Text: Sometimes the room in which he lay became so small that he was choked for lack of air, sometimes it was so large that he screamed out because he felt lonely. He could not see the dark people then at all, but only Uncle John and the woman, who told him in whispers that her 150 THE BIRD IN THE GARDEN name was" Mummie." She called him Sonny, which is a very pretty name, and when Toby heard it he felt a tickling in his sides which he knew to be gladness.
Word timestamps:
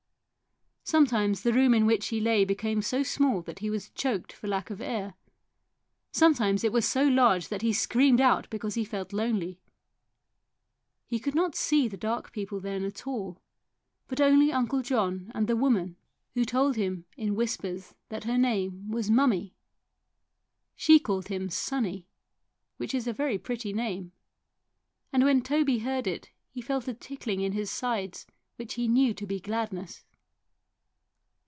Sometimes 0.83 1.43
the 1.43 1.53
room 1.53 1.73
in 1.73 1.85
which 1.85 2.07
he 2.07 2.19
lay 2.19 2.43
became 2.43 2.81
so 2.81 3.01
small 3.01 3.41
that 3.43 3.59
he 3.59 3.69
was 3.69 3.91
choked 3.91 4.33
for 4.33 4.47
lack 4.47 4.69
of 4.69 4.81
air, 4.81 5.13
sometimes 6.11 6.65
it 6.65 6.73
was 6.73 6.85
so 6.85 7.07
large 7.07 7.47
that 7.47 7.61
he 7.61 7.71
screamed 7.71 8.19
out 8.19 8.49
because 8.49 8.75
he 8.75 8.83
felt 8.83 9.13
lonely. 9.13 9.61
He 11.07 11.17
could 11.17 11.35
not 11.35 11.55
see 11.55 11.87
the 11.87 11.95
dark 11.95 12.33
people 12.33 12.59
then 12.59 12.83
at 12.83 13.07
all, 13.07 13.41
but 14.09 14.19
only 14.19 14.51
Uncle 14.51 14.81
John 14.81 15.31
and 15.33 15.47
the 15.47 15.55
woman, 15.55 15.95
who 16.33 16.43
told 16.43 16.75
him 16.75 17.05
in 17.15 17.35
whispers 17.35 17.93
that 18.09 18.25
her 18.25 18.33
150 18.33 18.65
THE 18.65 18.71
BIRD 18.71 18.73
IN 18.73 18.81
THE 18.81 18.87
GARDEN 18.87 18.89
name 18.89 18.91
was" 18.91 19.09
Mummie." 19.09 19.55
She 20.75 20.99
called 20.99 21.27
him 21.29 21.49
Sonny, 21.49 22.09
which 22.75 22.93
is 22.93 23.07
a 23.07 23.13
very 23.13 23.37
pretty 23.37 23.71
name, 23.71 24.11
and 25.13 25.23
when 25.23 25.41
Toby 25.41 25.79
heard 25.79 26.05
it 26.07 26.31
he 26.49 26.59
felt 26.59 26.87
a 26.89 26.93
tickling 26.93 27.39
in 27.39 27.53
his 27.53 27.71
sides 27.71 28.25
which 28.57 28.73
he 28.73 28.89
knew 28.89 29.13
to 29.13 29.25
be 29.25 29.39
gladness. 29.39 30.03